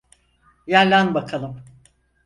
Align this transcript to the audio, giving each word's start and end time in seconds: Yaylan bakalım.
Yaylan 0.67 1.13
bakalım. 1.13 1.59